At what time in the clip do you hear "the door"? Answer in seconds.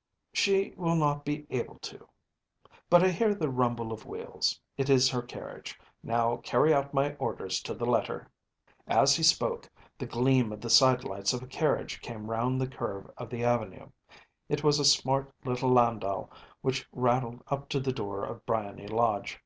17.78-18.24